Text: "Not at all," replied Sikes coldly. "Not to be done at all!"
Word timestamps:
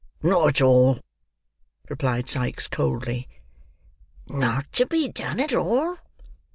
"Not 0.23 0.47
at 0.47 0.61
all," 0.61 0.99
replied 1.87 2.27
Sikes 2.27 2.67
coldly. 2.67 3.29
"Not 4.27 4.71
to 4.73 4.87
be 4.87 5.07
done 5.09 5.39
at 5.39 5.53
all!" 5.53 5.99